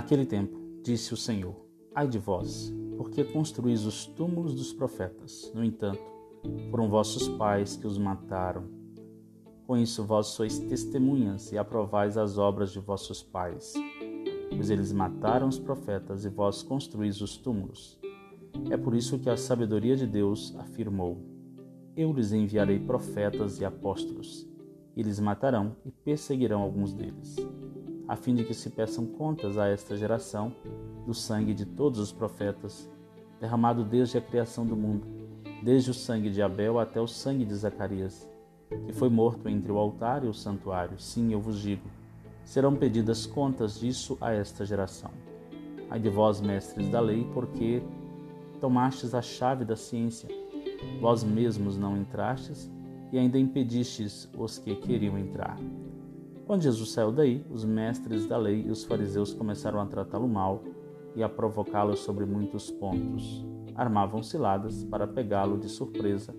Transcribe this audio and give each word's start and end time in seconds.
Naquele 0.00 0.24
tempo, 0.24 0.58
disse 0.82 1.12
o 1.12 1.16
Senhor: 1.16 1.54
Ai 1.94 2.08
de 2.08 2.18
vós, 2.18 2.72
porque 2.96 3.22
construís 3.22 3.84
os 3.84 4.06
túmulos 4.06 4.54
dos 4.54 4.72
profetas. 4.72 5.52
No 5.54 5.62
entanto, 5.62 6.00
foram 6.70 6.88
vossos 6.88 7.28
pais 7.28 7.76
que 7.76 7.86
os 7.86 7.98
mataram. 7.98 8.64
Com 9.66 9.76
isso, 9.76 10.02
vós 10.02 10.28
sois 10.28 10.58
testemunhas 10.58 11.52
e 11.52 11.58
aprovais 11.58 12.16
as 12.16 12.38
obras 12.38 12.72
de 12.72 12.80
vossos 12.80 13.22
pais. 13.22 13.74
Pois 14.48 14.70
eles 14.70 14.90
mataram 14.90 15.46
os 15.46 15.58
profetas 15.58 16.24
e 16.24 16.30
vós 16.30 16.62
construís 16.62 17.20
os 17.20 17.36
túmulos. 17.36 18.00
É 18.70 18.78
por 18.78 18.94
isso 18.94 19.18
que 19.18 19.28
a 19.28 19.36
sabedoria 19.36 19.98
de 19.98 20.06
Deus 20.06 20.56
afirmou: 20.56 21.18
Eu 21.94 22.10
lhes 22.10 22.32
enviarei 22.32 22.78
profetas 22.78 23.60
e 23.60 23.66
apóstolos. 23.66 24.48
Eles 24.96 25.20
matarão 25.20 25.76
e 25.84 25.90
perseguirão 25.90 26.62
alguns 26.62 26.94
deles, 26.94 27.36
a 28.10 28.16
fim 28.16 28.34
de 28.34 28.42
que 28.42 28.52
se 28.52 28.68
peçam 28.70 29.06
contas 29.06 29.56
a 29.56 29.68
esta 29.68 29.96
geração 29.96 30.52
do 31.06 31.14
sangue 31.14 31.54
de 31.54 31.64
todos 31.64 32.00
os 32.00 32.10
profetas, 32.10 32.90
derramado 33.40 33.84
desde 33.84 34.18
a 34.18 34.20
criação 34.20 34.66
do 34.66 34.74
mundo, 34.74 35.06
desde 35.62 35.92
o 35.92 35.94
sangue 35.94 36.28
de 36.28 36.42
Abel 36.42 36.80
até 36.80 37.00
o 37.00 37.06
sangue 37.06 37.44
de 37.44 37.54
Zacarias, 37.54 38.28
que 38.84 38.92
foi 38.92 39.08
morto 39.08 39.48
entre 39.48 39.70
o 39.70 39.78
altar 39.78 40.24
e 40.24 40.26
o 40.26 40.34
santuário. 40.34 40.98
Sim, 40.98 41.32
eu 41.32 41.40
vos 41.40 41.60
digo, 41.60 41.88
serão 42.42 42.74
pedidas 42.74 43.26
contas 43.26 43.78
disso 43.78 44.18
a 44.20 44.32
esta 44.32 44.66
geração. 44.66 45.12
Ai 45.88 46.00
de 46.00 46.08
vós, 46.08 46.40
mestres 46.40 46.88
da 46.88 46.98
lei, 46.98 47.24
porque 47.32 47.80
tomastes 48.60 49.14
a 49.14 49.22
chave 49.22 49.64
da 49.64 49.76
ciência. 49.76 50.28
Vós 51.00 51.22
mesmos 51.22 51.78
não 51.78 51.96
entrastes 51.96 52.68
e 53.12 53.18
ainda 53.18 53.38
impedistes 53.38 54.28
os 54.36 54.58
que 54.58 54.74
queriam 54.74 55.16
entrar. 55.16 55.56
Quando 56.50 56.62
Jesus 56.62 56.90
saiu 56.90 57.12
daí, 57.12 57.46
os 57.48 57.64
mestres 57.64 58.26
da 58.26 58.36
lei 58.36 58.64
e 58.66 58.72
os 58.72 58.82
fariseus 58.82 59.32
começaram 59.32 59.80
a 59.80 59.86
tratá-lo 59.86 60.26
mal 60.26 60.64
e 61.14 61.22
a 61.22 61.28
provocá-lo 61.28 61.96
sobre 61.96 62.26
muitos 62.26 62.72
pontos. 62.72 63.46
Armavam 63.72 64.20
ciladas 64.20 64.82
para 64.82 65.06
pegá-lo 65.06 65.56
de 65.56 65.68
surpresa 65.68 66.34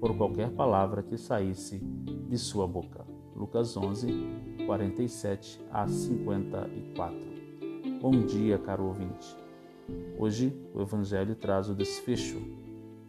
por 0.00 0.16
qualquer 0.16 0.50
palavra 0.52 1.02
que 1.02 1.18
saísse 1.18 1.78
de 2.26 2.38
sua 2.38 2.66
boca. 2.66 3.04
Lucas 3.36 3.76
11, 3.76 4.64
47 4.64 5.60
a 5.70 5.86
54. 5.86 7.18
Bom 8.00 8.12
dia, 8.12 8.56
caro 8.56 8.86
ouvinte. 8.86 9.36
Hoje 10.18 10.58
o 10.72 10.80
Evangelho 10.80 11.34
traz 11.34 11.68
o 11.68 11.74
desfecho 11.74 12.40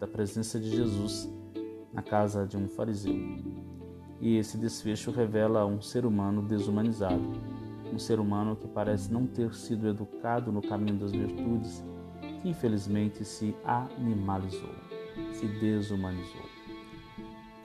da 0.00 0.06
presença 0.06 0.58
de 0.58 0.70
Jesus 0.70 1.30
na 1.92 2.00
casa 2.00 2.46
de 2.46 2.56
um 2.56 2.66
fariseu. 2.68 3.12
E 4.20 4.36
esse 4.36 4.58
desfecho 4.58 5.10
revela 5.10 5.64
um 5.64 5.80
ser 5.80 6.04
humano 6.04 6.42
desumanizado, 6.42 7.22
um 7.92 7.98
ser 7.98 8.18
humano 8.18 8.56
que 8.56 8.66
parece 8.66 9.12
não 9.12 9.26
ter 9.26 9.54
sido 9.54 9.88
educado 9.88 10.50
no 10.50 10.60
caminho 10.60 10.98
das 10.98 11.12
virtudes, 11.12 11.84
que 12.42 12.48
infelizmente 12.48 13.24
se 13.24 13.54
animalizou, 13.64 14.74
se 15.32 15.46
desumanizou. 15.46 16.42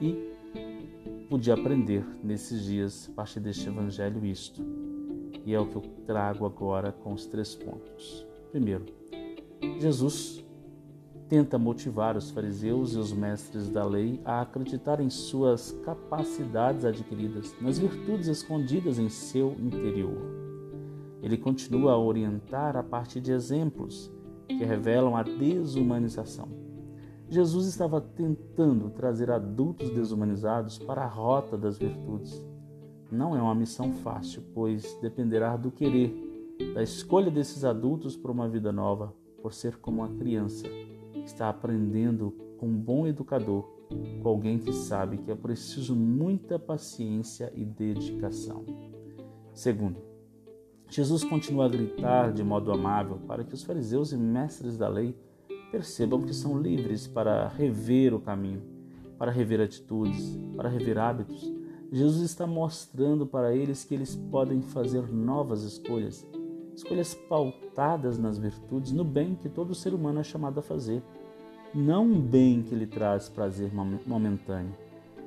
E 0.00 0.32
pude 1.28 1.50
aprender 1.50 2.04
nesses 2.22 2.64
dias, 2.64 3.08
a 3.10 3.16
partir 3.16 3.40
deste 3.40 3.68
evangelho, 3.68 4.24
isto. 4.24 4.62
E 5.44 5.52
é 5.52 5.58
o 5.58 5.66
que 5.66 5.76
eu 5.76 5.82
trago 6.06 6.46
agora 6.46 6.92
com 6.92 7.12
os 7.12 7.26
três 7.26 7.54
pontos. 7.54 8.26
Primeiro, 8.50 8.86
Jesus 9.80 10.43
tenta 11.28 11.58
motivar 11.58 12.16
os 12.16 12.30
fariseus 12.30 12.94
e 12.94 12.98
os 12.98 13.12
mestres 13.12 13.68
da 13.70 13.84
lei 13.84 14.20
a 14.24 14.42
acreditar 14.42 15.00
em 15.00 15.08
suas 15.08 15.72
capacidades 15.84 16.84
adquiridas, 16.84 17.54
nas 17.60 17.78
virtudes 17.78 18.28
escondidas 18.28 18.98
em 18.98 19.08
seu 19.08 19.56
interior. 19.58 20.44
Ele 21.22 21.38
continua 21.38 21.92
a 21.92 21.98
orientar 21.98 22.76
a 22.76 22.82
partir 22.82 23.20
de 23.20 23.32
exemplos 23.32 24.12
que 24.46 24.64
revelam 24.64 25.16
a 25.16 25.22
desumanização. 25.22 26.48
Jesus 27.30 27.66
estava 27.66 28.00
tentando 28.00 28.90
trazer 28.90 29.30
adultos 29.30 29.88
desumanizados 29.90 30.78
para 30.78 31.02
a 31.02 31.08
rota 31.08 31.56
das 31.56 31.78
virtudes. 31.78 32.44
Não 33.10 33.34
é 33.34 33.40
uma 33.40 33.54
missão 33.54 33.92
fácil, 33.92 34.42
pois 34.52 34.98
dependerá 35.00 35.56
do 35.56 35.70
querer, 35.70 36.14
da 36.74 36.82
escolha 36.82 37.30
desses 37.30 37.64
adultos 37.64 38.16
para 38.16 38.30
uma 38.30 38.48
vida 38.48 38.70
nova, 38.70 39.14
por 39.42 39.54
ser 39.54 39.76
como 39.78 40.02
uma 40.02 40.08
criança 40.16 40.66
está 41.24 41.48
aprendendo 41.48 42.34
com 42.58 42.66
um 42.66 42.76
bom 42.76 43.06
educador, 43.06 43.64
com 44.22 44.28
alguém 44.28 44.58
que 44.58 44.72
sabe 44.72 45.18
que 45.18 45.30
é 45.30 45.34
preciso 45.34 45.94
muita 45.94 46.58
paciência 46.58 47.52
e 47.54 47.64
dedicação. 47.64 48.64
Segundo, 49.52 49.98
Jesus 50.88 51.24
continua 51.24 51.66
a 51.66 51.68
gritar 51.68 52.32
de 52.32 52.42
modo 52.42 52.72
amável 52.72 53.18
para 53.26 53.44
que 53.44 53.54
os 53.54 53.62
fariseus 53.62 54.12
e 54.12 54.16
mestres 54.16 54.76
da 54.76 54.88
lei 54.88 55.16
percebam 55.70 56.22
que 56.22 56.34
são 56.34 56.60
livres 56.60 57.06
para 57.06 57.48
rever 57.48 58.14
o 58.14 58.20
caminho, 58.20 58.62
para 59.18 59.30
rever 59.30 59.60
atitudes, 59.60 60.38
para 60.56 60.68
rever 60.68 60.98
hábitos. 60.98 61.52
Jesus 61.90 62.22
está 62.22 62.46
mostrando 62.46 63.26
para 63.26 63.54
eles 63.54 63.84
que 63.84 63.94
eles 63.94 64.16
podem 64.16 64.60
fazer 64.60 65.12
novas 65.12 65.62
escolhas 65.62 66.26
escolhas 66.76 67.14
pautadas 67.14 68.18
nas 68.18 68.38
virtudes, 68.38 68.92
no 68.92 69.04
bem 69.04 69.34
que 69.34 69.48
todo 69.48 69.74
ser 69.74 69.94
humano 69.94 70.20
é 70.20 70.24
chamado 70.24 70.58
a 70.58 70.62
fazer. 70.62 71.02
Não 71.74 72.04
um 72.04 72.20
bem 72.20 72.62
que 72.62 72.74
lhe 72.74 72.86
traz 72.86 73.28
prazer 73.28 73.72
momentâneo, 74.06 74.74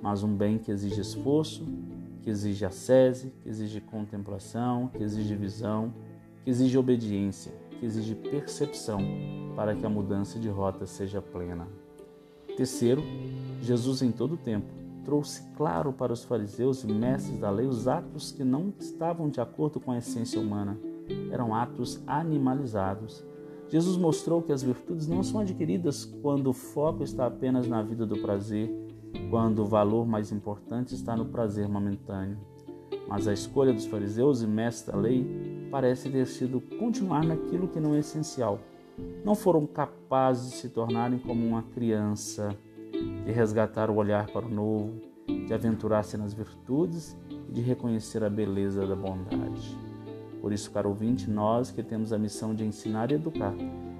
mas 0.01 0.23
um 0.23 0.33
bem 0.33 0.57
que 0.57 0.71
exige 0.71 1.01
esforço, 1.01 1.65
que 2.21 2.29
exige 2.29 2.65
ascese, 2.65 3.33
que 3.41 3.49
exige 3.49 3.81
contemplação, 3.81 4.87
que 4.87 5.03
exige 5.03 5.35
visão, 5.35 5.93
que 6.43 6.49
exige 6.49 6.77
obediência, 6.77 7.51
que 7.79 7.85
exige 7.85 8.15
percepção 8.15 8.99
para 9.55 9.75
que 9.75 9.85
a 9.85 9.89
mudança 9.89 10.39
de 10.39 10.47
rota 10.47 10.85
seja 10.85 11.21
plena. 11.21 11.67
Terceiro, 12.55 13.03
Jesus 13.61 14.01
em 14.01 14.11
todo 14.11 14.35
o 14.35 14.37
tempo 14.37 14.67
trouxe 15.03 15.41
claro 15.55 15.93
para 15.93 16.11
os 16.11 16.23
fariseus 16.23 16.83
e 16.83 16.87
mestres 16.87 17.39
da 17.39 17.49
lei 17.49 17.65
os 17.65 17.87
atos 17.87 18.31
que 18.31 18.43
não 18.43 18.73
estavam 18.77 19.29
de 19.29 19.39
acordo 19.39 19.79
com 19.79 19.91
a 19.91 19.97
essência 19.97 20.39
humana 20.39 20.77
eram 21.31 21.53
atos 21.53 22.01
animalizados. 22.05 23.25
Jesus 23.69 23.97
mostrou 23.97 24.41
que 24.41 24.51
as 24.51 24.63
virtudes 24.63 25.07
não 25.07 25.21
são 25.21 25.41
adquiridas 25.41 26.05
quando 26.21 26.47
o 26.47 26.53
foco 26.53 27.03
está 27.03 27.25
apenas 27.25 27.67
na 27.67 27.81
vida 27.81 28.05
do 28.05 28.17
prazer, 28.19 28.71
quando 29.29 29.59
o 29.59 29.65
valor 29.65 30.05
mais 30.05 30.31
importante 30.31 30.93
está 30.93 31.15
no 31.15 31.25
prazer 31.25 31.67
momentâneo. 31.67 32.37
Mas 33.07 33.27
a 33.27 33.33
escolha 33.33 33.73
dos 33.73 33.85
fariseus 33.85 34.41
e 34.41 34.47
mestres 34.47 34.93
da 34.93 34.97
lei 34.97 35.67
parece 35.69 36.09
ter 36.09 36.25
sido 36.25 36.61
continuar 36.79 37.23
naquilo 37.23 37.67
que 37.67 37.79
não 37.79 37.93
é 37.93 37.99
essencial. 37.99 38.59
Não 39.23 39.35
foram 39.35 39.65
capazes 39.65 40.51
de 40.51 40.57
se 40.57 40.69
tornarem 40.69 41.19
como 41.19 41.45
uma 41.45 41.63
criança, 41.63 42.55
de 43.25 43.31
resgatar 43.31 43.89
o 43.89 43.95
olhar 43.95 44.27
para 44.27 44.45
o 44.45 44.49
novo, 44.49 44.93
de 45.45 45.53
aventurar-se 45.53 46.17
nas 46.17 46.33
virtudes 46.33 47.17
e 47.49 47.51
de 47.51 47.61
reconhecer 47.61 48.23
a 48.23 48.29
beleza 48.29 48.85
da 48.87 48.95
bondade. 48.95 49.86
Por 50.41 50.53
isso, 50.53 50.71
caro 50.71 50.89
ouvinte, 50.89 51.29
nós 51.29 51.71
que 51.71 51.83
temos 51.83 52.13
a 52.13 52.17
missão 52.17 52.53
de 52.53 52.63
ensinar 52.63 53.11
e 53.11 53.15
educar, 53.15 53.53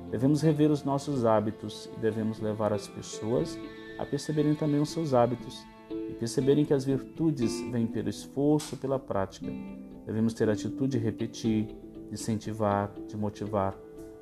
devemos 0.10 0.42
rever 0.42 0.72
os 0.72 0.84
nossos 0.84 1.26
hábitos 1.26 1.90
e 1.98 2.00
devemos 2.00 2.40
levar 2.40 2.72
as 2.72 2.88
pessoas 2.88 3.58
a 3.98 4.06
perceberem 4.06 4.56
também 4.56 4.80
os 4.80 4.90
seus 4.90 5.14
hábitos 5.14 5.66
e 5.90 6.14
perceberem 6.14 6.66
que 6.66 6.74
as 6.74 6.86
virtudes 6.86 7.60
vêm 7.72 7.88
pelo 7.88 8.10
esforço, 8.10 8.78
pela 8.78 9.00
prática. 9.00 9.52
Devemos 10.06 10.34
ter 10.34 10.50
a 10.50 10.54
atitude 10.54 10.98
de 10.98 11.04
repetir, 11.04 11.66
de 12.08 12.14
incentivar, 12.14 12.92
de 13.08 13.18
motivar, 13.18 13.76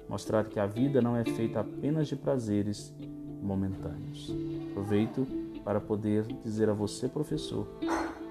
mostrar 0.09 0.45
que 0.45 0.59
a 0.59 0.65
vida 0.65 1.01
não 1.01 1.15
é 1.15 1.23
feita 1.23 1.59
apenas 1.59 2.07
de 2.07 2.15
prazeres 2.15 2.93
momentâneos. 3.41 4.33
Aproveito 4.71 5.27
para 5.63 5.79
poder 5.79 6.25
dizer 6.43 6.69
a 6.69 6.73
você, 6.73 7.07
professor, 7.07 7.67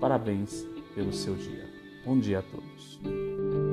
parabéns 0.01 0.67
pelo 0.95 1.13
seu 1.13 1.35
dia. 1.35 1.69
Bom 2.05 2.19
dia 2.19 2.41
a 2.41 2.43
todos. 2.43 3.64